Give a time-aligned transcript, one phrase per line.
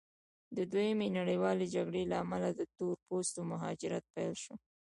[0.55, 4.53] د دویمې نړیوالې جګړې له امله د تور پوستو مهاجرت پیل شو.